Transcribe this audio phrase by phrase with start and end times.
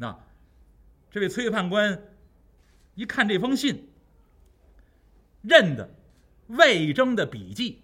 [0.00, 0.18] 那
[1.10, 2.02] 这位崔判官
[2.94, 3.90] 一看这封信，
[5.42, 5.94] 认得
[6.46, 7.82] 魏征的笔迹。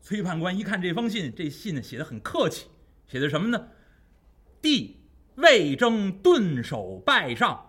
[0.00, 2.68] 崔判官一看这封信，这信写的很客气，
[3.06, 3.68] 写的什么呢？
[4.62, 5.02] 帝
[5.34, 7.68] 魏征顿首拜上。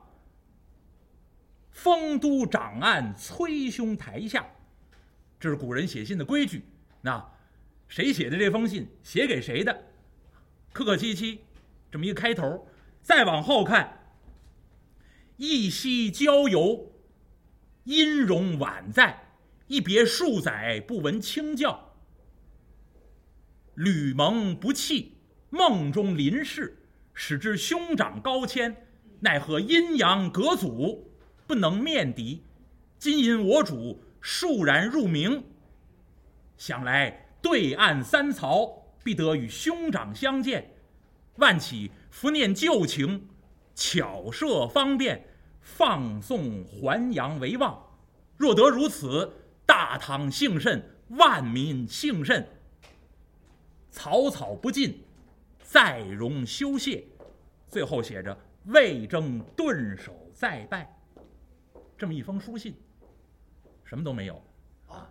[1.70, 4.48] 丰都长案崔兄台下，
[5.38, 6.64] 这是古人写信的规矩。
[7.02, 7.30] 那
[7.90, 8.88] 谁写的这封信？
[9.04, 9.84] 写给谁的？
[10.72, 11.42] 客客气气，
[11.92, 12.66] 这么一个开头。
[13.04, 14.16] 再往后看，
[15.36, 16.94] 一夕郊游，
[17.84, 19.36] 音容宛在，
[19.68, 21.94] 一别数载，不闻清教。
[23.76, 25.18] 吕蒙不弃，
[25.50, 26.78] 梦中临事，
[27.14, 28.88] 使之兄长高迁，
[29.20, 31.12] 奈何阴阳隔阻。
[31.46, 32.42] 不能面敌，
[32.98, 35.44] 今因我主肃然入明，
[36.56, 40.72] 想来对岸三曹必得与兄长相见，
[41.36, 43.28] 万岂伏念旧情，
[43.74, 45.26] 巧设方便，
[45.60, 47.84] 放送还阳为望。
[48.38, 49.34] 若得如此，
[49.66, 52.48] 大唐幸甚，万民幸甚。
[53.90, 55.04] 草草不尽，
[55.64, 57.04] 再容休谢。
[57.68, 60.96] 最后写着：魏征顿首再拜。
[61.98, 62.76] 这么一封书信，
[63.84, 64.40] 什么都没有
[64.88, 65.10] 啊！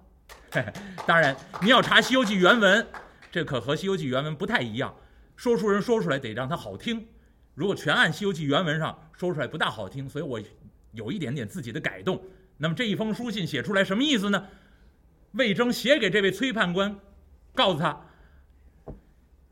[1.04, 2.86] 当然，你要查《西游记》原文，
[3.32, 4.94] 这可和《西游记》原文不太一样。
[5.36, 7.06] 说书人说出来得让他好听，
[7.54, 10.40] 如果全按《西游记》原文上说出来不大好听，所以我
[10.92, 12.22] 有一点点自己的改动。
[12.58, 14.48] 那么这一封书信写出来什么意思呢？
[15.32, 16.98] 魏征写给这位崔判官，
[17.54, 18.06] 告诉他：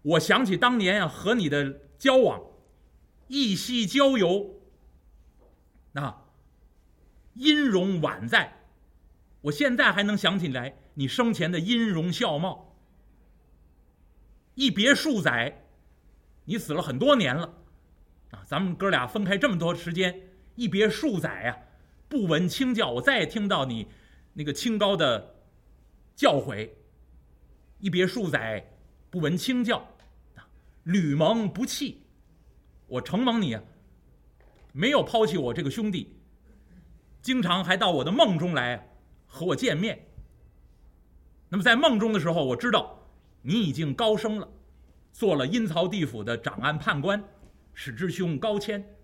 [0.03, 2.41] 我想起当年啊和你的交往，
[3.28, 4.61] 一夕郊游，
[5.92, 6.20] 那。
[7.34, 8.65] 音容宛在，
[9.42, 12.77] 我现在还能想起来你生前的音容笑貌。
[14.56, 15.65] 一别数载，
[16.51, 17.55] 你死了很多年了，
[18.33, 20.20] 啊，咱们哥俩分开这么多时间，
[20.56, 21.56] 一别数载呀，
[22.09, 23.87] 不闻清教，我再也听到你
[24.33, 25.33] 那个清高的
[26.16, 26.69] 教诲。
[27.78, 28.69] 一别数载，
[29.11, 29.78] 不闻清教，
[30.34, 30.43] 啊
[30.83, 32.03] 吕蒙不弃，
[32.88, 33.62] 我承蒙你啊，
[34.72, 36.19] 没有抛弃我这个兄弟。
[37.22, 38.91] 经常还到我的梦中来
[39.25, 40.05] 和我见面。
[41.49, 42.99] 那么在梦中的时候，我知道
[43.41, 44.49] 你已经高升了，
[45.12, 47.22] 做了阴曹地府的掌案判官，
[47.75, 48.97] 使之兄高迁。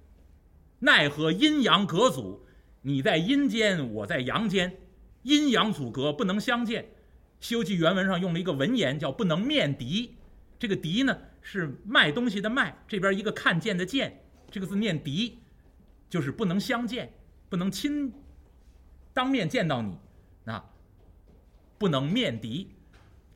[0.79, 2.47] 奈何阴阳隔阻，
[2.83, 4.77] 你在阴间，我在阳间，
[5.23, 6.83] 阴阳阻隔，不能相见。
[7.41, 10.15] 《西游记》原文上用了一个文言，叫“不能面敌”。
[10.59, 15.39] 这个“敌”呢，是卖东西的“卖”，这边一个看见的“见”，这个字念“敌”，
[16.09, 17.13] 就是不能相见。
[17.49, 18.13] 不能亲
[19.13, 19.97] 当面见到你，
[20.45, 20.65] 那
[21.79, 22.73] 不能面敌。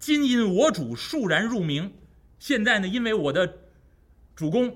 [0.01, 1.93] 今因我主肃然入明，
[2.41, 3.59] 现在呢，因为我的
[4.35, 4.71] 主公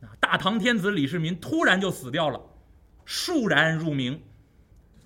[0.00, 2.40] 啊，大唐天子李世民突然就死掉了，
[3.04, 4.22] 肃然入明。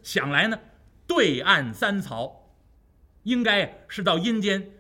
[0.03, 0.61] 想来呢，
[1.07, 2.55] 对岸三曹
[3.23, 4.73] 应该是到阴间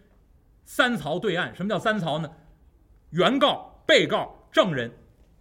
[0.66, 1.56] 三曹对岸。
[1.56, 2.30] 什么叫三曹呢？
[3.10, 4.92] 原告、被告、证人，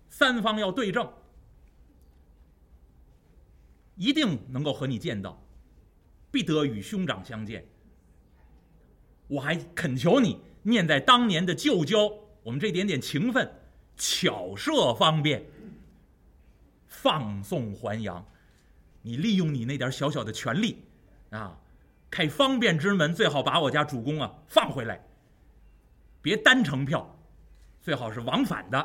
[0.07, 1.11] 三方要对证。
[3.95, 5.43] 一定能够和你见到，
[6.31, 7.65] 必得与兄长相见。
[9.31, 12.11] 我还恳求你念在当年的旧交，
[12.43, 13.49] 我们这点点情分，
[13.95, 15.45] 巧设方便，
[16.85, 18.25] 放送还阳。
[19.01, 20.83] 你利用你那点小小的权利，
[21.29, 21.57] 啊，
[22.09, 25.01] 开方便之门，最好把我家主公啊放回来，
[26.21, 27.17] 别单程票，
[27.81, 28.77] 最好是往返的，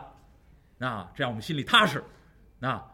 [0.78, 2.04] 啊，这样我们心里踏实，
[2.60, 2.92] 啊。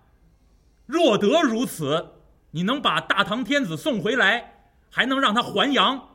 [0.86, 2.14] 若得如此，
[2.50, 4.54] 你能把大唐天子送回来，
[4.90, 6.12] 还能让他还阳，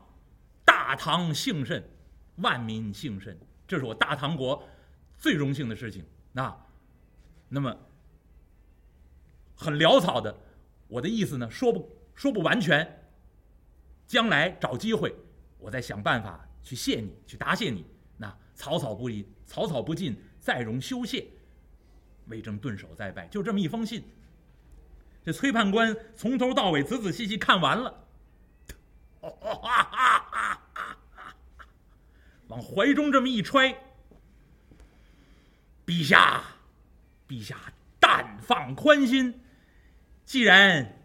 [0.87, 1.83] 大唐幸甚，
[2.37, 3.37] 万民幸甚，
[3.67, 4.63] 这是我大唐国
[5.17, 6.01] 最荣幸的事情。
[6.31, 6.65] 那，
[7.49, 7.77] 那么
[9.53, 10.33] 很潦草的，
[10.87, 13.03] 我的意思呢，说不说不完全。
[14.07, 15.13] 将来找机会，
[15.57, 17.85] 我再想办法去谢你，去答谢你。
[18.15, 21.27] 那草草不离，草草不尽，再容休谢。
[22.27, 24.05] 魏征顿首再拜，就这么一封信。
[25.25, 28.07] 这崔判官从头到尾仔仔细细看完了，
[32.47, 33.75] 往怀中这么一揣。
[35.85, 36.43] 陛下，
[37.27, 39.41] 陛下，但放宽心。
[40.25, 41.01] 既然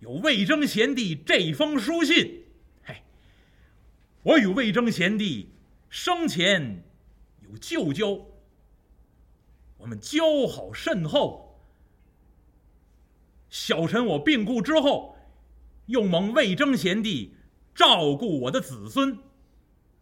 [0.00, 2.44] 有魏征贤弟这封书信，
[2.82, 3.02] 嘿，
[4.24, 5.50] 我与魏征贤弟
[5.88, 6.82] 生前
[7.40, 8.26] 有旧交，
[9.78, 11.60] 我们交好甚厚。
[13.48, 15.16] 小臣我病故之后，
[15.86, 17.34] 又蒙魏征贤弟
[17.74, 19.18] 照顾我的子孙，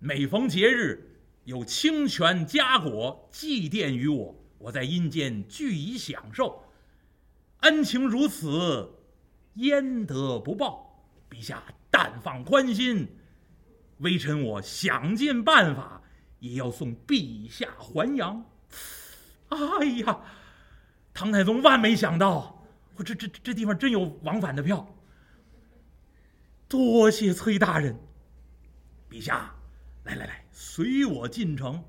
[0.01, 6.63] 每逢节日有清泉佳果祭奠于我，我在阴间俱已享受，
[7.63, 8.93] 恩情如此，
[9.55, 11.05] 焉得不报？
[11.29, 13.09] 陛下但放宽心，
[13.99, 16.01] 微臣我想尽办法，
[16.39, 18.45] 也要送陛下还阳。
[19.49, 20.21] 哎呀，
[21.13, 22.65] 唐太宗万没想到，
[22.95, 24.95] 我这这这地方真有往返的票。
[26.69, 27.99] 多谢崔大人，
[29.11, 29.55] 陛下，
[30.09, 31.85] 来来来，随我进城。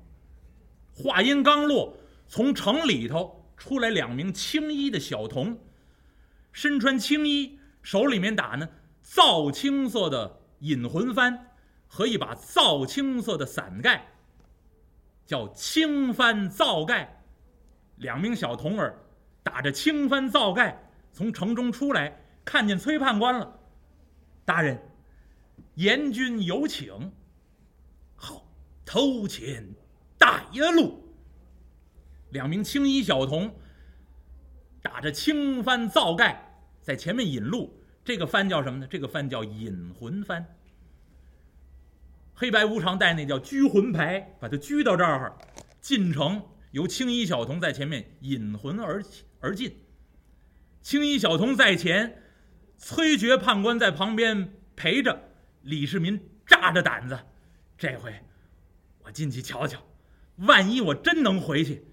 [0.94, 1.96] 话音刚落，
[2.28, 5.58] 从城里头出来两名青衣的小童，
[6.52, 8.68] 身穿青衣，手里面打呢
[9.00, 11.38] 皂青色的引魂幡
[11.86, 14.06] 和一把皂青色的伞盖，
[15.24, 17.22] 叫青幡皂盖。
[17.96, 18.98] 两名小童儿
[19.42, 20.78] 打着青幡皂盖
[21.10, 23.58] 从城中出来，看见崔判官了。
[24.44, 24.78] 大人，
[25.76, 27.10] 严君有请。
[28.90, 29.64] 好，头前
[30.18, 30.44] 带
[30.74, 31.04] 路。
[32.30, 33.54] 两名青衣小童
[34.82, 37.80] 打着青帆皂盖在前面引路。
[38.04, 38.88] 这个帆叫什么呢？
[38.90, 40.44] 这个帆叫引魂帆。
[42.34, 45.38] 黑白无常带那叫拘魂牌，把它拘到这儿，
[45.80, 46.42] 进城
[46.72, 49.00] 由青衣小童在前面引魂而
[49.38, 49.76] 而进。
[50.82, 52.16] 青衣小童在前。
[52.82, 55.22] 崔珏判官在旁边陪着，
[55.60, 57.20] 李世民扎着胆子，
[57.76, 58.10] 这回
[59.02, 59.82] 我进去瞧瞧，
[60.36, 61.84] 万一我真能回去，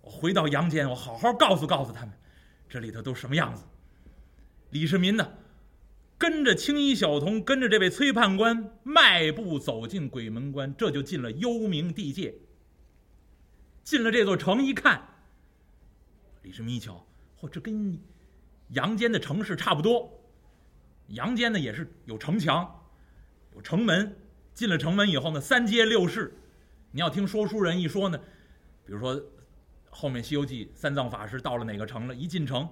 [0.00, 2.18] 我回到阳间，我好好告诉告诉他们，
[2.68, 3.64] 这里头都什么样子。
[4.70, 5.32] 李世民呢，
[6.16, 12.34] 跟着青衣小童，跟着这位崔判官，迈步走进鬼门关，这就进了幽冥地界。
[13.82, 15.08] 进了这座城一看，
[16.42, 17.06] 李世民一瞧，
[17.40, 17.98] 嚯，这跟……
[18.72, 20.22] 阳间的城市差不多，
[21.06, 22.84] 阳间呢也是有城墙，
[23.54, 24.14] 有城门。
[24.58, 26.36] 进了城门以后呢，三街六市。
[26.90, 28.18] 你要听说书人一说呢，
[28.84, 29.22] 比如说
[29.88, 32.68] 后面《西游记》三藏法师到了哪个城了，一进城，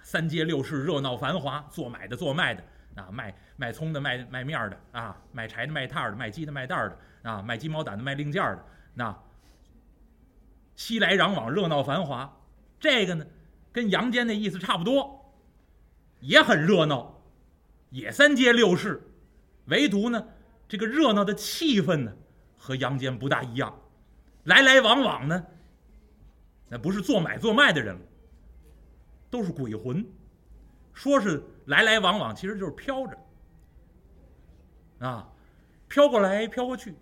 [0.00, 2.64] 三街六市热闹繁华，做买的做卖的
[2.94, 8.64] 啊，卖卖葱的卖卖面的啊，卖柴的卖炭的，卖鸡的卖蛋的啊，卖鸡毛掸的卖零件的，
[8.94, 9.22] 那
[10.74, 12.34] 熙来攘往，热闹繁华。
[12.78, 13.26] 这个呢，
[13.72, 15.34] 跟阳间的意思差不多。
[16.20, 17.20] 也很热闹，
[17.90, 19.02] 也三街六市，
[19.66, 20.28] 唯独呢，
[20.70, 22.16] 这个热闹的气氛呢，
[22.56, 23.76] 和阳间不大一样。
[24.44, 25.44] 来来往往呢，
[26.68, 27.98] 那不是做买做卖的人，
[29.28, 30.06] 都是鬼魂。
[30.92, 33.18] 说是来来往往，其实就是飘着，
[35.00, 35.28] 啊，
[35.88, 36.94] 飘过来飘过去，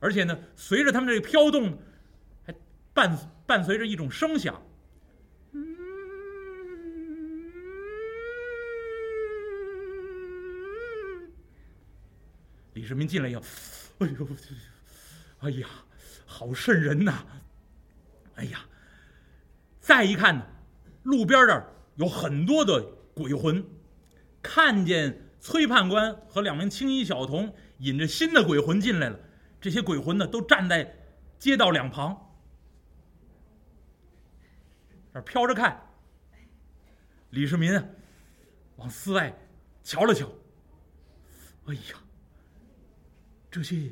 [0.00, 1.78] 而且呢，随着他们这个飘动，
[2.44, 2.52] 还
[2.92, 3.16] 伴
[3.46, 4.60] 伴随着一种声响。
[12.78, 13.42] 李世民进来以后，
[13.98, 14.28] 哎呦，
[15.40, 15.68] 哎呀，
[16.24, 17.26] 好瘆人呐！
[18.36, 18.64] 哎呀，
[19.80, 20.46] 再一看呢，
[21.02, 22.80] 路边这儿有很多的
[23.14, 23.66] 鬼魂，
[24.40, 29.18] 看见崔判官和两名青衣小童引着新的鬼魂进来了，
[29.60, 30.96] 这些鬼魂呢都站在
[31.36, 32.32] 街道两旁，
[35.12, 35.84] 这飘着看。
[37.30, 37.84] 李世民啊
[38.76, 39.36] 往寺外
[39.82, 40.30] 瞧了瞧，
[41.66, 42.04] 哎呀！
[43.50, 43.90] 这些，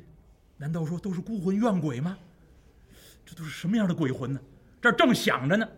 [0.58, 2.18] 难道说都是孤魂怨鬼吗？
[3.24, 4.40] 这都是什么样的鬼魂呢？
[4.80, 5.68] 这正想着呢，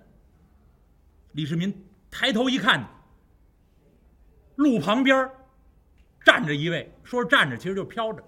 [1.33, 1.73] 李世民
[2.11, 2.87] 抬头一看，
[4.57, 5.31] 路旁边
[6.25, 8.23] 站着一位，说是站着，其实就飘着。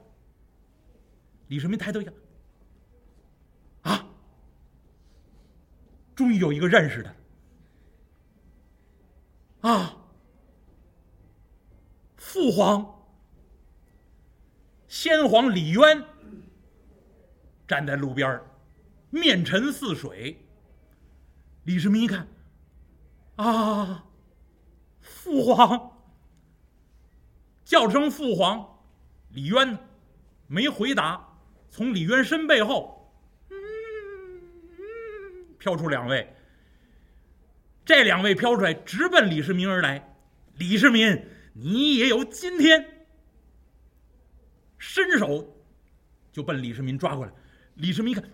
[1.48, 2.14] 李世民抬头一看，
[3.82, 4.06] 啊，
[6.14, 7.14] 终于有一个认识的，
[9.60, 9.96] 啊，
[12.16, 12.99] 父皇。
[14.90, 16.04] 先皇李渊
[17.68, 18.40] 站在路边
[19.10, 20.44] 面沉似水。
[21.62, 22.26] 李世民一看，
[23.36, 24.04] 啊，
[25.00, 25.96] 父皇，
[27.64, 28.80] 叫声父皇，
[29.28, 29.78] 李渊
[30.48, 31.24] 没回答。
[31.68, 33.14] 从李渊身背后，
[35.60, 36.34] 飘出两位。
[37.84, 40.16] 这两位飘出来，直奔李世民而来。
[40.56, 42.99] 李世民，你也有今天。
[44.92, 45.56] 伸手
[46.32, 47.32] 就奔李世民抓过来，
[47.76, 48.28] 李世民一看，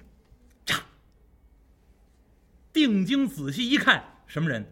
[0.64, 0.80] 嚓！
[2.72, 4.66] 定睛仔细一看，什么人？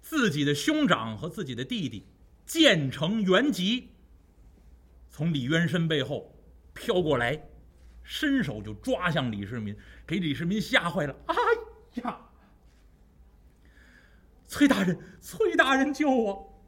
[0.00, 2.06] 自己的兄长和自己的弟弟，
[2.46, 3.88] 建成、元吉，
[5.10, 6.32] 从李渊身背后
[6.74, 7.42] 飘过来，
[8.04, 11.16] 伸手就抓向李世民，给李世民吓坏了。
[11.26, 11.34] 哎
[12.04, 12.20] 呀！
[14.46, 16.64] 崔大人，崔大人救我！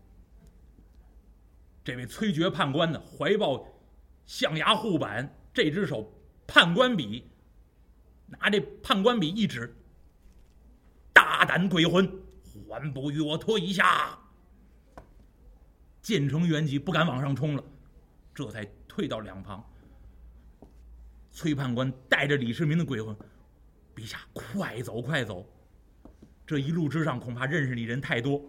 [1.84, 3.75] 这位崔珏判官呢，怀抱。
[4.26, 6.12] 象牙护板，这只手
[6.46, 7.30] 判官笔，
[8.26, 9.74] 拿这判官笔一指，
[11.12, 12.06] 大胆鬼魂，
[12.68, 14.18] 还不与我脱一下！
[16.02, 17.64] 建成元吉不敢往上冲了，
[18.34, 19.64] 这才退到两旁。
[21.30, 23.16] 崔判官带着李世民的鬼魂，
[23.94, 25.46] 陛下快走快走！
[26.46, 28.40] 这一路之上恐怕认识你人太多。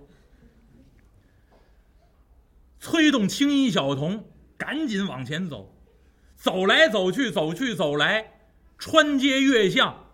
[2.80, 4.24] 催动青衣小童
[4.58, 5.76] 赶紧往前走，
[6.36, 8.40] 走来走去，走去走来，
[8.78, 10.14] 穿街越巷，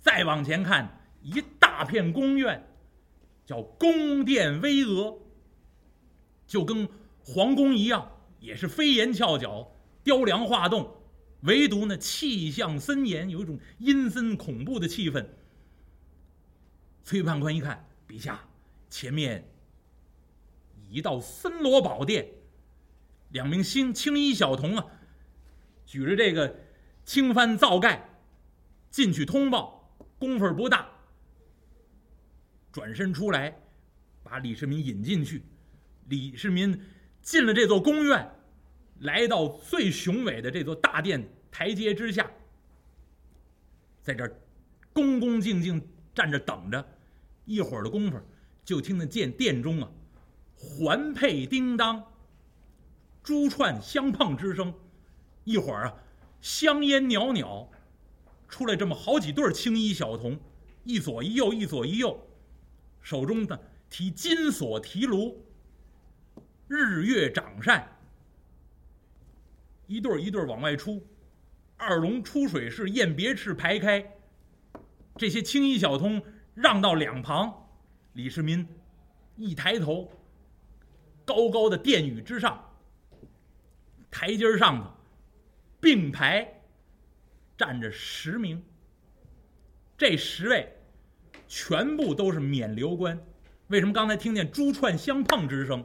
[0.00, 2.66] 再往前看，一大片宫院，
[3.46, 5.16] 叫宫殿巍峨，
[6.46, 6.88] 就跟
[7.24, 8.10] 皇宫一样，
[8.40, 9.72] 也是飞檐翘角、
[10.02, 10.96] 雕梁画栋。
[11.42, 15.26] 唯独呢，气象森严，有一种阴森恐怖的气氛。
[17.02, 18.46] 崔判官一看，陛下，
[18.90, 19.48] 前面
[20.90, 22.28] 一道森罗宝殿，
[23.30, 24.86] 两名新青衣小童啊，
[25.84, 26.54] 举着这个
[27.04, 28.08] 青帆皂盖
[28.90, 30.88] 进去通报，功夫不大。
[32.70, 33.56] 转身出来，
[34.22, 35.42] 把李世民引进去。
[36.06, 36.80] 李世民
[37.20, 38.30] 进了这座宫院。
[39.00, 42.30] 来到最雄伟的这座大殿台阶之下，
[44.02, 44.28] 在这
[44.92, 45.80] 恭恭敬敬
[46.14, 46.86] 站着等着，
[47.46, 48.20] 一会儿的功夫，
[48.62, 49.90] 就听得见殿中啊，
[50.54, 52.12] 环佩叮当，
[53.22, 54.72] 珠串相碰之声，
[55.44, 55.94] 一会儿啊，
[56.40, 57.68] 香烟袅袅，
[58.48, 60.38] 出来这么好几对青衣小童，
[60.84, 62.18] 一左一右，一左一右，
[63.00, 65.44] 手中的提金锁提炉，
[66.66, 67.96] 日月掌扇。
[69.86, 71.04] 一对一对往外出，
[71.76, 74.16] 二龙出水式雁别翅排开。
[75.16, 76.22] 这些青衣小童
[76.54, 77.68] 让到两旁，
[78.12, 78.66] 李世民
[79.36, 80.08] 一抬头，
[81.24, 82.69] 高高的殿宇之上，
[84.10, 84.90] 台阶上头
[85.80, 86.62] 并排
[87.56, 88.62] 站着十名。
[89.96, 90.72] 这十位
[91.46, 93.18] 全部都是冕旒官。
[93.68, 95.84] 为什么刚才听见珠串相碰之声？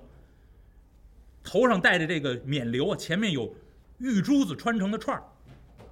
[1.43, 3.53] 头上戴着这个冕旒啊，前面有。
[3.97, 5.23] 玉珠子穿成的串儿，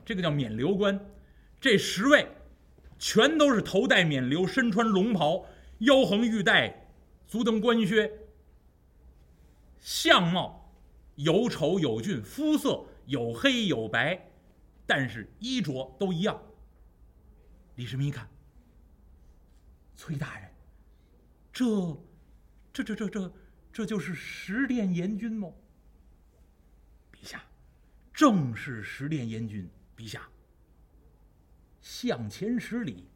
[0.04, 1.00] 这个叫冕旒冠。
[1.62, 2.28] 这十位
[3.00, 5.46] 全都是头戴冕旒，身穿龙袍，
[5.78, 6.86] 腰横玉带，
[7.28, 8.12] 足蹬官靴，
[9.80, 10.63] 相貌
[11.16, 14.32] 有丑有俊，肤色有黑有白，
[14.86, 16.42] 但是衣着都一样。
[17.76, 18.28] 李世民一看，
[19.96, 20.50] 崔大人，
[21.52, 21.66] 这、
[22.72, 23.34] 这、这、这、这，
[23.72, 25.50] 这就是十殿阎君吗？
[27.12, 27.44] 陛下。
[28.14, 29.68] 正是十殿阎君，
[29.98, 30.28] 陛下。
[31.82, 33.08] 向前十里，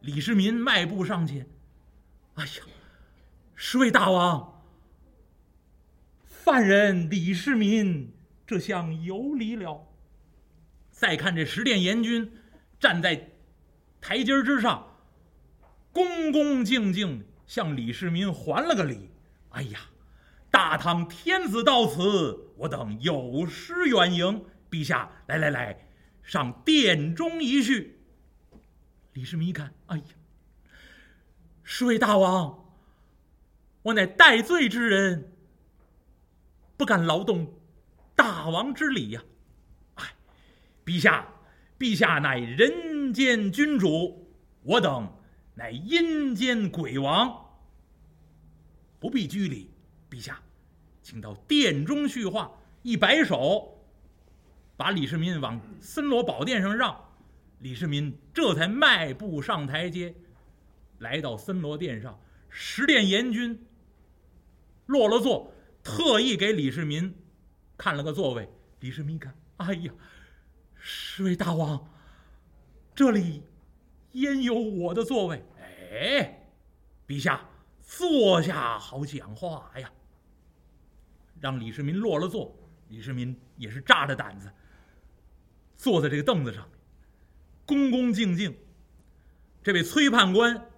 [0.00, 1.48] 李世民迈步上前。
[2.34, 2.52] 哎呀，
[3.54, 4.53] 十位大王，
[6.44, 8.12] 犯人李世民
[8.46, 9.88] 这厢有礼了。
[10.90, 12.30] 再看这十殿阎君
[12.78, 13.30] 站在
[13.98, 14.98] 台阶之上，
[15.90, 19.08] 恭恭敬敬向李世民还了个礼。
[19.52, 19.80] 哎呀！
[20.50, 24.44] 大唐天子到此，我等有失远迎。
[24.70, 25.88] 陛下，来来来，
[26.22, 28.00] 上殿中一叙。
[29.14, 30.04] 李世民一看，哎呀，
[31.62, 32.66] 十位大王，
[33.80, 35.32] 我乃戴罪之人，
[36.76, 37.52] 不敢劳动
[38.14, 39.22] 大王之礼呀。
[39.94, 40.04] 哎，
[40.84, 41.28] 陛下，
[41.78, 44.26] 陛下乃人间君主，
[44.62, 45.12] 我等
[45.54, 47.44] 乃阴间鬼王，
[48.98, 49.70] 不必拘礼。
[50.10, 50.40] 陛下，
[51.02, 52.50] 请到殿中叙话。
[52.82, 53.82] 一摆手，
[54.76, 56.94] 把李世民往森罗宝殿上让。
[57.60, 60.14] 李世民这才迈步上台阶，
[60.98, 62.20] 来到森罗殿上。
[62.50, 63.64] 十殿阎君
[64.84, 65.50] 落了座，
[65.84, 67.14] 特意给李世民
[67.76, 68.48] 看了个座位。
[68.80, 69.92] 李世民一看，哎呀，
[70.74, 71.88] 十位大王，
[72.94, 73.42] 这里
[74.12, 75.44] 焉有我的座位？
[75.60, 76.48] 哎，
[77.06, 77.48] 陛下
[77.82, 79.92] 坐下好讲话呀。
[81.40, 82.56] 让李世民落了座，
[82.88, 84.50] 李世民也是炸着胆子
[85.76, 86.66] 坐在这个凳子上，
[87.66, 88.56] 恭恭敬敬。
[89.62, 90.70] 这位崔判官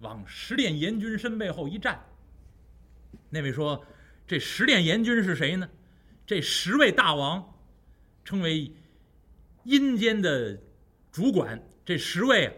[0.00, 2.02] 往十殿阎君身背后一站。
[3.30, 3.84] 那位说
[4.26, 5.68] ：“这十殿阎君是谁呢？
[6.26, 7.54] 这十位大王
[8.24, 8.72] 称为
[9.64, 10.58] 阴间的
[11.10, 11.62] 主管。
[11.84, 12.52] 这十位啊，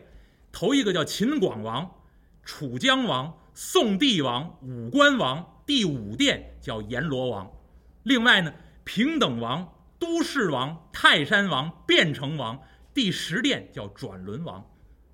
[0.52, 2.02] 头一个叫秦广王、
[2.44, 7.50] 楚江王、宋帝王、武官王。”第五殿叫阎罗王，
[8.04, 8.54] 另外呢，
[8.84, 9.68] 平等王、
[9.98, 12.62] 都市王、泰山王、汴城王，
[12.94, 14.64] 第十殿叫转轮王，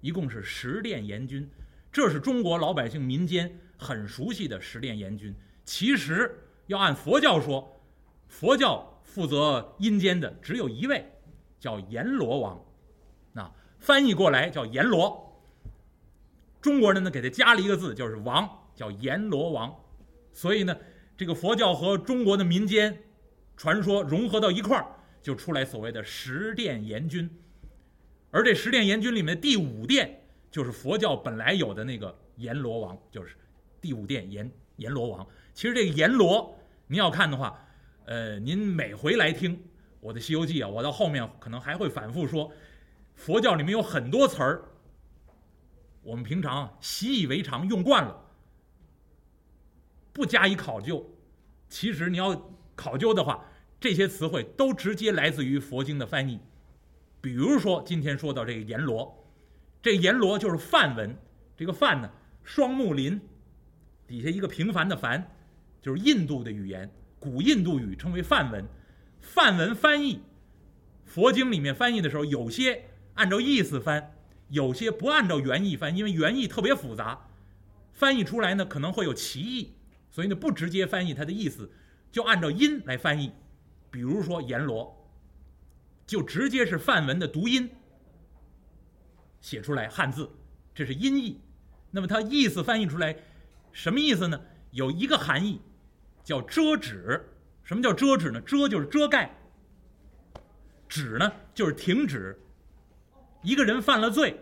[0.03, 1.51] 一共是十殿阎君。
[1.91, 5.35] 这是中国老百姓民间很熟悉的十殿阎君。
[5.65, 6.31] 其实
[6.73, 7.81] 要按佛教说，
[8.29, 11.05] 佛教负责阴间的只有一位，
[11.61, 12.65] 叫阎罗王，
[13.33, 15.31] 那翻译过来叫阎罗。
[16.63, 19.75] 中国人呢给他加了一个字，就是王，叫阎罗王。
[20.33, 20.75] 所以呢，
[21.15, 23.03] 这个佛教和中国的民间
[23.55, 24.87] 传说融合到一块儿，
[25.23, 27.29] 就出来所谓的十殿阎君。
[28.31, 33.37] 而这十殿阎君里面的第五殿，就是佛教本来有的那个阎罗王，就是
[33.79, 35.27] 第五殿阎阎罗王。
[35.53, 36.59] 其实这个阎罗，
[36.93, 37.59] 您要看的话，
[38.05, 39.65] 呃，您每回来听
[39.99, 42.53] 我的《西游记》啊，我到后面可能还会反复说，
[43.15, 44.63] 佛教里面有很多词儿，
[46.03, 48.27] 我们平常习以为常，用惯了。
[50.13, 51.17] 不加以考究，
[51.71, 53.47] 其实你要考究的话，
[53.81, 56.39] 这些词汇都直接来自于佛经的翻译。
[57.23, 59.27] 比如说今天说到这个阎罗，
[59.81, 61.17] 这阎罗就是梵文，
[61.57, 62.11] 这个梵呢，
[62.45, 63.19] 双木林，
[64.07, 65.35] 底下一个平凡的凡，
[65.83, 68.65] 就是印度的语言，古印度语称为梵文。
[69.21, 70.21] 梵文翻译，
[71.05, 72.85] 佛经里面翻译的时候，有些
[73.15, 74.15] 按照意思翻，
[74.49, 77.29] 有些不按照原意翻，因为原意特别复杂，
[77.93, 79.75] 翻译出来呢可能会有歧义。
[80.09, 81.71] 所以呢，不直接翻译它的意思，
[82.11, 83.33] 就按照音来翻译。
[83.91, 85.11] 比如说阎罗，
[86.07, 87.71] 就直接是梵文的读音
[89.41, 90.31] 写出来汉字，
[90.75, 91.41] 这是音译。
[91.91, 93.17] 那么它意思翻译出来
[93.73, 94.41] 什么意思呢？
[94.71, 95.61] 有一个含义
[96.25, 97.25] 叫遮止。
[97.63, 98.41] 什么叫遮止呢？
[98.43, 99.35] 遮就是遮盖，
[100.89, 102.39] 止呢就是停止。
[103.43, 104.41] 一个人犯了罪，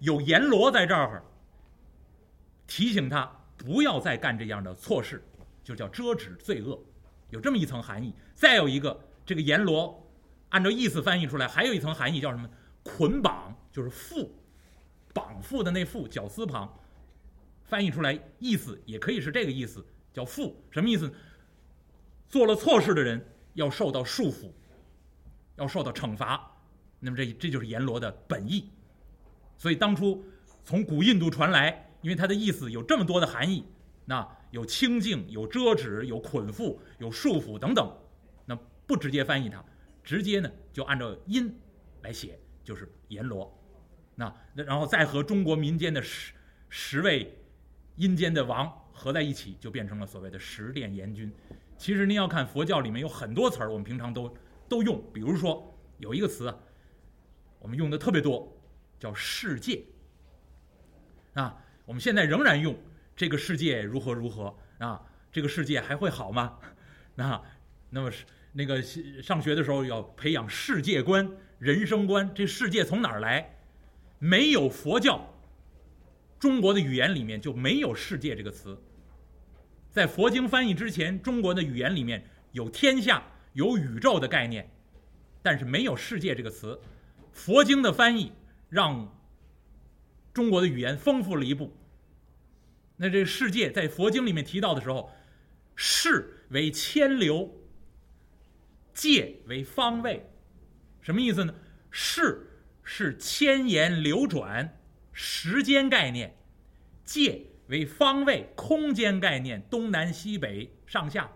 [0.00, 1.22] 有阎罗在这儿
[2.66, 3.30] 提醒他。
[3.58, 5.22] 不要再干这样的错事，
[5.64, 6.78] 就叫遮止罪恶，
[7.30, 8.14] 有这么一层含义。
[8.34, 10.06] 再有一个，这个阎罗，
[10.50, 12.46] 按照意思翻译出来，还有一层含义叫什么？
[12.82, 14.28] 捆绑，就是缚，
[15.14, 16.70] 绑缚的那缚，绞丝旁，
[17.64, 19.84] 翻译出来意思也可以是这个意思，
[20.16, 20.54] 叫缚。
[20.70, 21.12] 什么意思？
[22.26, 24.50] 做了错事的人要受到束缚，
[25.56, 26.50] 要受到惩罚。
[26.98, 28.70] 那么这这就是阎罗的本意。
[29.58, 30.24] 所以当初
[30.64, 31.82] 从古印度传来。
[32.02, 33.64] 因为它的意思有这么多的含义，
[34.04, 37.90] 那有清净、有遮止、有捆缚、有束缚等等，
[38.44, 38.54] 那
[38.86, 39.64] 不直接翻译它，
[40.04, 41.52] 直接呢就按照音
[42.02, 43.52] 来写，就是阎罗。
[44.14, 46.32] 那那然后再和中国民间的十
[46.68, 47.36] 十位
[47.96, 51.30] 阴间的王合在一起，就变成了所谓的十殿阎君。
[51.76, 54.34] 其实您要看佛教里面有很多词儿，我们平常都
[54.66, 56.52] 都用，比如说有一个词，
[57.58, 58.50] 我们用的特别多，
[58.98, 59.84] 叫世界
[61.34, 61.62] 啊。
[61.84, 62.74] 我们现在仍然用
[63.14, 65.00] 这个世界如何如何啊？
[65.30, 66.58] 这个世界还会好吗？
[67.16, 67.42] 啊，
[67.90, 72.32] 那么是那个上学的时候要培养世界观、人生观。
[72.34, 73.54] 这世界从哪儿来？
[74.18, 75.34] 没有佛教，
[76.38, 78.82] 中国的语言里面就没有“世界”这个词。
[79.96, 83.22] 在佛经翻译之前，中国的语言里面有天下、
[83.54, 84.70] 有宇宙的概念，
[85.40, 86.78] 但是没有“世界”这个词。
[87.32, 88.30] 佛经的翻译
[88.68, 89.10] 让。
[90.34, 91.74] 中国的语言丰富了一步。
[92.98, 95.10] 那这世界在佛经里面提到的时候，
[95.74, 97.50] 世为千流，
[98.92, 100.28] 界为方位，
[101.00, 101.54] 什么意思呢？
[101.90, 102.50] 世
[102.82, 104.78] 是千言流转，
[105.14, 106.32] 时间概念；
[107.02, 111.30] 界为方位，空间概念，东南西北上下。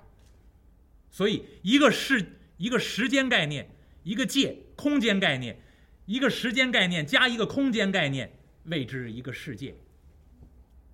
[1.10, 2.24] 所以，一个是
[2.56, 3.68] 一个时间概念，
[4.04, 5.58] 一个界空间概念，
[6.06, 8.32] 一个时间概念加一个空间概念。
[8.64, 9.74] 谓之一个世界，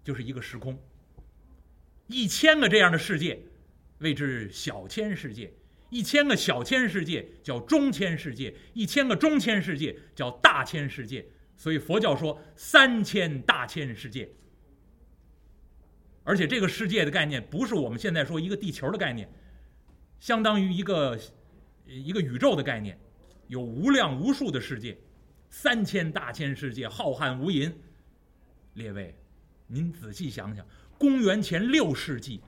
[0.05, 0.79] 就是一个时空。
[2.07, 3.40] 一千个这样的世界，
[3.99, 5.51] 谓之小千世界；
[5.90, 11.27] 一千个小千世界叫中千世界；一千个中千世界叫大千世界。
[11.57, 14.31] 所以佛教说三千大千世界。
[16.27, 19.31] 而且这个世界的概念不是我们现在说一个地球的概念，
[20.19, 21.17] 相当于一个
[21.87, 22.99] 一个宇宙的概念，
[23.47, 24.99] 有无量无数的世界。
[25.49, 27.73] 三千大千世界浩瀚无垠，
[28.75, 29.15] 列位，
[29.69, 30.67] 您仔细想想，
[30.99, 32.43] 公元前六世纪，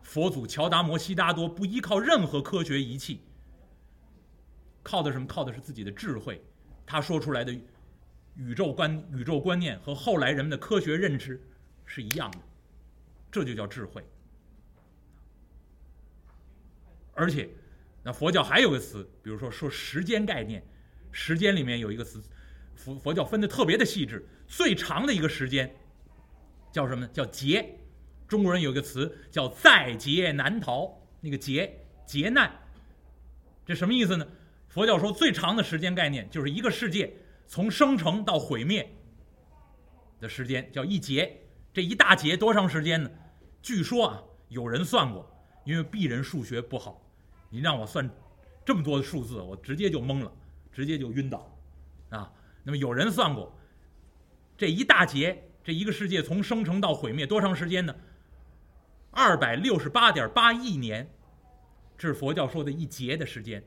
[0.00, 3.20] 佛祖乔达摩悉达多不依靠任何科学仪器，
[4.82, 5.26] 靠的什么？
[5.26, 6.42] 靠的是自己的智慧。
[6.86, 7.54] 他说出来的
[8.34, 11.38] 宇宙观、宇宙观念和后来人们的科学认知
[11.84, 12.38] 是一样的，
[13.30, 14.04] 这就叫智慧。
[17.14, 17.48] 而且，
[18.02, 20.62] 那佛教还有个词，比如说说时间概念。
[21.10, 22.22] 时间里面有一个词，
[22.74, 24.24] 佛佛教分的特别的细致。
[24.46, 25.74] 最长的一个时间
[26.70, 27.10] 叫什么呢？
[27.12, 27.74] 叫劫。
[28.28, 31.74] 中国人有一个词叫在劫难逃，那个劫
[32.06, 32.52] 劫难，
[33.64, 34.28] 这什么意思呢？
[34.68, 37.10] 佛教说最长的时间概念就是一个世界
[37.46, 38.86] 从生成到毁灭
[40.20, 41.40] 的时间叫一劫。
[41.72, 43.10] 这一大劫多长时间呢？
[43.62, 45.28] 据说啊，有人算过，
[45.64, 47.02] 因为鄙人数学不好，
[47.50, 48.08] 你让我算
[48.64, 50.32] 这么多的数字，我直接就懵了。
[50.70, 51.58] 直接就晕倒，
[52.10, 53.52] 啊，那么有人算过，
[54.56, 57.92] 这一大劫这一个世界从生成到毁灭多长时间呢？
[59.10, 61.10] 二百六十八点八亿年，
[61.96, 63.64] 这是佛教说的一劫的时间。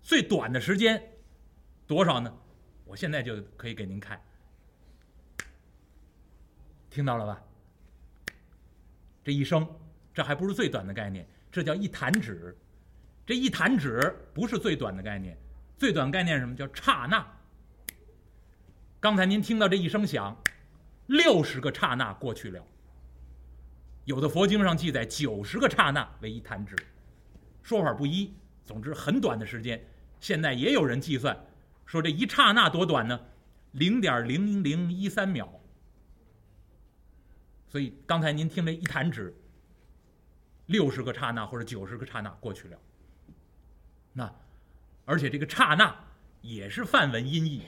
[0.00, 1.02] 最短的时间
[1.88, 2.32] 多少呢？
[2.84, 4.22] 我现在就可以给您看，
[6.94, 7.42] 听到了吧？
[9.24, 9.68] 这一生，
[10.14, 12.56] 这还不是最短的概念，这叫一弹指。
[13.26, 15.36] 这一弹指不是最短的概念，
[15.76, 17.26] 最短概念什么叫刹那？
[19.00, 20.40] 刚才您听到这一声响，
[21.06, 22.64] 六十个刹那过去了。
[24.04, 26.76] 有的佛经上记载九十个刹那为一弹指，
[27.60, 28.32] 说法不一。
[28.64, 29.84] 总之很短的时间，
[30.20, 31.36] 现在也有人计算，
[31.86, 33.20] 说这一刹那多短呢？
[33.72, 35.60] 零点零零一三秒。
[37.74, 39.34] 所以刚才您听这一弹指，
[40.66, 42.78] 六十个刹那或者九十个刹那过去了。
[44.12, 44.32] 那，
[45.04, 45.92] 而且这个刹那
[46.40, 47.64] 也是梵文音译，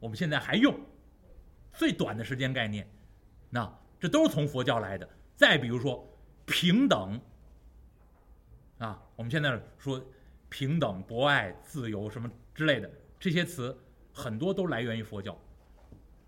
[0.00, 0.76] 我们现在还用
[1.72, 2.84] 最短的时间概念。
[3.48, 5.08] 那这都是从佛教来的。
[5.36, 6.04] 再比如说
[6.44, 7.20] 平等，
[8.78, 10.04] 啊，我们现在说
[10.48, 13.78] 平等、博爱、自由什么之类的这些词，
[14.12, 15.32] 很多都来源于佛教。《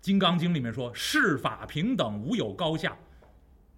[0.05, 2.95] 金刚经》里面说“世法平等，无有高下”，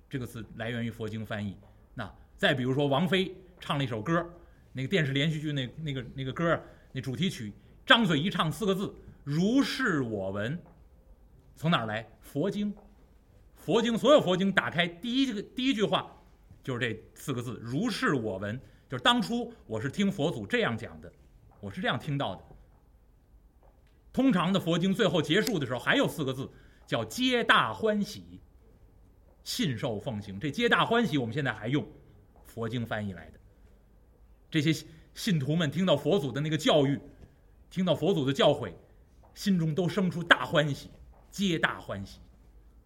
[0.10, 1.56] 这个词来源于佛经翻译。
[1.94, 4.30] 那再比如说王菲唱了一首歌。
[4.74, 6.62] 那个电视连续剧那那个那个歌
[6.92, 7.54] 那主题曲，
[7.86, 10.62] 张嘴一唱四个字“如是我闻”，
[11.56, 12.06] 从哪儿来？
[12.20, 12.76] 佛经，
[13.56, 16.12] 佛经所有佛经打开第一个第一句话，
[16.62, 18.60] 就是这四个字“如是我闻”，
[18.90, 21.10] 就是当初我是听佛祖这样讲的，
[21.62, 22.44] 我是这样听到的。
[24.12, 26.50] 通常的佛经最后结束的时候还有四个字，
[26.86, 28.42] 叫“皆大欢喜”，
[29.44, 30.40] 信受奉行。
[30.40, 31.86] 这“皆大欢喜”我们现在还用，
[32.46, 33.40] 佛经翻译来的。
[34.50, 34.74] 这些
[35.14, 37.00] 信徒们听到佛祖的那个教育，
[37.70, 38.74] 听到佛祖的教诲，
[39.34, 40.90] 心中都生出大欢喜，
[41.30, 42.20] 皆大欢喜，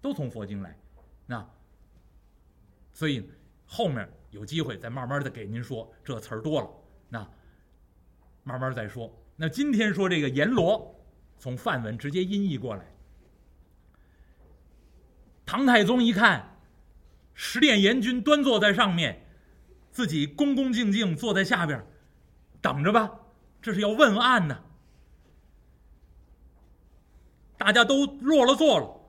[0.01, 0.77] 都从佛经来。
[1.25, 1.49] 那，
[2.91, 3.29] 所以
[3.65, 6.69] 后面有机会再慢慢的给您说，这词儿多了，
[7.07, 7.31] 那
[8.43, 9.09] 慢慢再说。
[9.37, 10.93] 那今天说这个阎罗，
[11.41, 12.85] 从梵文直接音译过来。
[15.43, 16.55] 唐太宗一看，
[17.33, 19.25] 十殿阎君端坐在上面。
[19.91, 21.85] 自己恭恭敬敬坐在下边，
[22.61, 23.11] 等着吧，
[23.61, 24.63] 这是要问案呢。
[27.57, 29.01] 大家都落了座了，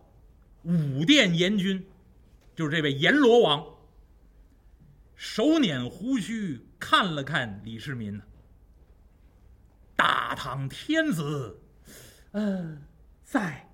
[0.62, 1.86] 五殿阎君，
[2.56, 3.64] 就是这位阎罗王，
[5.14, 8.20] 手捻胡须看了看李世民
[9.94, 11.61] 大唐天子，
[12.32, 12.82] 嗯，
[13.22, 13.68] 在。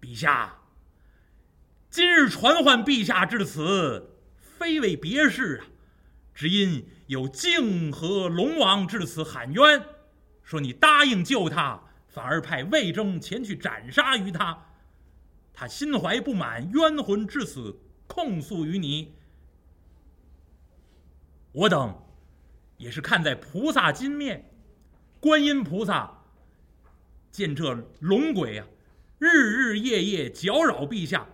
[0.00, 0.58] 陛下，
[1.90, 4.14] 今日传唤陛下至此。
[4.40, 5.66] 非为别事啊，
[6.34, 9.84] 只因有泾河龙王至此喊冤，
[10.42, 14.66] 说你答应救他，反而派魏征前去斩杀于他，
[15.52, 19.14] 他心怀不满，冤魂至此控诉于你。
[21.52, 22.02] 我等
[22.78, 24.50] 也是看在菩萨金面，
[25.20, 26.17] 观音菩萨
[27.38, 28.66] 见这龙鬼啊，
[29.20, 31.24] 日日夜夜搅扰陛下，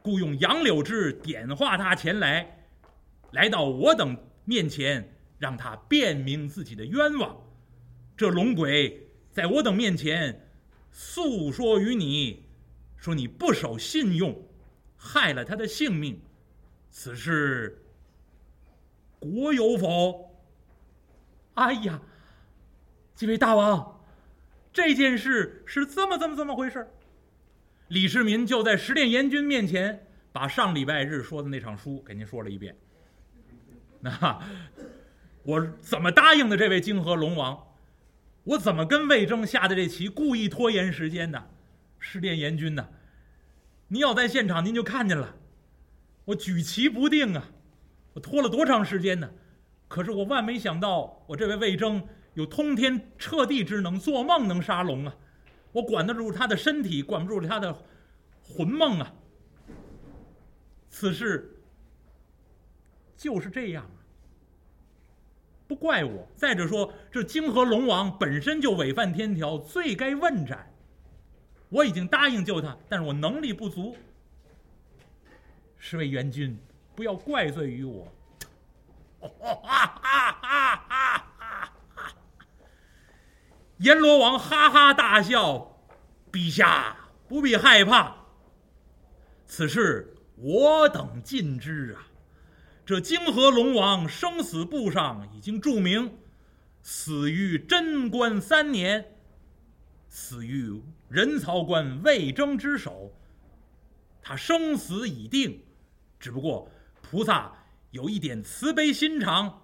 [0.00, 2.64] 故用杨柳枝点化他前来。
[3.32, 7.36] 来到我等面前，让他辨明自己的冤枉。
[8.16, 10.48] 这龙鬼在我等面前
[10.90, 12.46] 诉说于你，
[12.96, 14.34] 说你不守信用，
[14.96, 16.18] 害了他的性命。
[16.88, 17.84] 此事
[19.18, 20.34] 国有否？
[21.52, 22.00] 哎呀，
[23.14, 24.01] 几位大王，
[24.72, 26.88] 这件事是这么、这么、这么回事
[27.88, 32.74] 李世民就在十殿阎君面前，把上礼拜日说的那场书给您说了一遍。
[34.00, 34.40] 那
[35.42, 37.66] 我怎么答应的这位泾河龙王？
[38.44, 41.50] 我怎么跟魏征下的这棋，故意拖延时间的？
[41.98, 42.88] 十殿阎君呢？
[43.88, 45.36] 您要在现场，您就看见了。
[46.24, 47.50] 我举棋不定啊，
[48.14, 49.30] 我拖了多长时间呢？
[49.86, 52.02] 可是我万没想到，我这位魏征
[52.34, 55.16] 有通天彻地之能，做梦能杀龙啊！
[55.72, 57.76] 我管得住他的身体，管不住他的
[58.42, 59.14] 魂梦啊！
[60.88, 61.48] 此事。
[63.14, 63.94] 就是这样啊，
[65.68, 66.26] 不怪我。
[66.34, 70.74] 再者说，这泾河龙王本身就违反天条，罪该问斩。
[71.68, 73.94] 我已经答应救他，但是我能力不足。
[75.78, 76.58] 十位元君，
[76.96, 78.12] 不要怪罪于我。
[83.82, 85.76] 阎罗王哈哈大笑
[86.30, 88.14] ：“陛下不必害怕，
[89.44, 92.06] 此事我等尽知啊。”
[92.86, 96.16] 这泾河龙王生死簿上已经注明，
[96.80, 99.16] 死于贞观三年，
[100.08, 103.12] 死于人曹官魏征之手。
[104.22, 105.60] 他生死已定，
[106.20, 107.52] 只不过菩萨
[107.90, 109.60] 有一点慈悲心肠，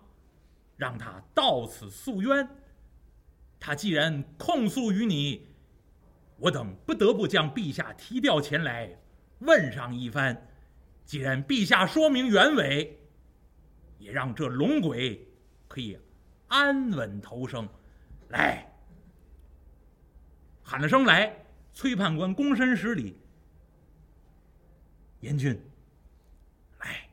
[0.77, 2.49] 让他到此诉冤。
[3.61, 5.47] 他既然控诉于你，
[6.37, 8.99] 我等不得不将陛下提调前来
[9.41, 10.49] 问上一番。
[11.05, 13.01] 既然陛下说明原委，
[13.99, 15.27] 也让这龙鬼
[15.67, 15.99] 可以
[16.49, 17.69] 安稳投生。
[18.29, 18.71] 来，
[20.63, 23.19] 喊了声来，崔判官躬身施礼。
[25.21, 25.59] 阎君，
[26.81, 27.09] 来，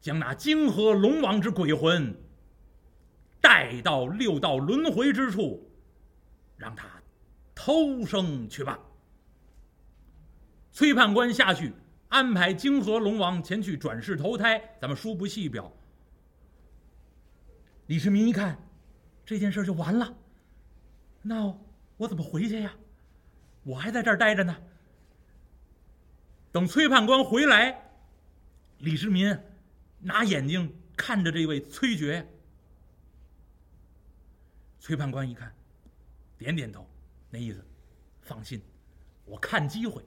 [0.00, 2.14] 将那泾河龙王之鬼魂
[3.66, 5.68] 带到六道轮回之处，
[6.56, 6.86] 让他
[7.52, 8.78] 偷生去吧。
[10.70, 11.72] 崔判官下去
[12.08, 15.72] 安排泾河龙王前去转世投胎，咱们书不细表。
[17.86, 18.56] 李世民一看。
[19.24, 20.16] 这件事就完了，
[21.20, 21.52] 那
[21.96, 22.72] 我怎么回去呀？
[23.64, 24.56] 我还在这儿待着呢。
[26.52, 27.90] 等崔判官回来，
[28.78, 29.36] 李世民
[29.98, 32.24] 拿眼睛看着这位崔珏。
[34.86, 35.52] 崔判官一看，
[36.38, 36.88] 点点头，
[37.28, 37.60] 那意思，
[38.22, 38.62] 放心，
[39.24, 40.00] 我看机会。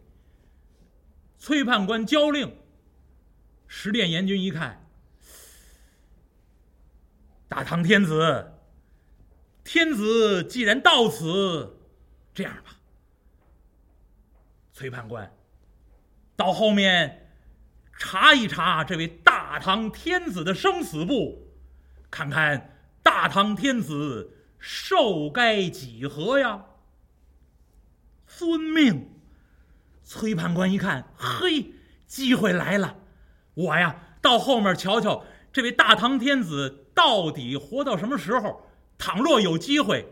[1.38, 2.56] 崔判官交令，
[3.68, 4.82] 十殿阎君一看，
[7.50, 8.54] 大唐天子。
[9.66, 11.78] 天子既然到此，
[12.34, 12.78] 这样吧，
[14.72, 15.30] 崔判官，
[16.38, 17.30] 到后面
[17.98, 21.50] 查一查这位大唐天子的生死簿，
[22.10, 26.66] 看看大唐天子寿该几何呀？
[28.28, 29.10] 遵命。
[30.04, 31.74] 崔判官一看，嘿，
[32.08, 32.98] 机会来了，
[33.54, 38.66] 我呀，到后面瞧瞧这位大唐天子到底活到什么时候。
[38.98, 40.06] 倘若有机会，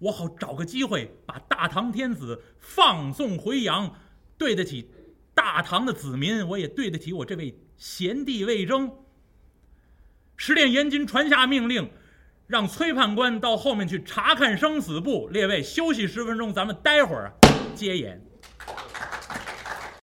[0.00, 3.94] 我好找个机会把大唐天子放送回阳，
[4.36, 4.90] 对得起
[5.34, 8.90] 大唐的子民，我也对得起我这位贤弟魏征。
[10.36, 11.90] 十殿阎君传下命令，
[12.48, 15.28] 让崔判官到后面去查看生死簿。
[15.28, 17.30] 列位休息十分钟，咱们待会儿
[17.74, 18.22] 接演。